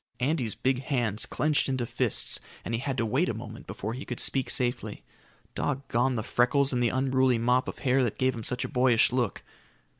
[0.19, 4.03] Andy's big hands clenched into fists and he had to wait a moment before he
[4.03, 5.03] could speak safely.
[5.53, 9.11] Doggone the freckles and the unruly mop of hair that give him such a boyish
[9.11, 9.43] look.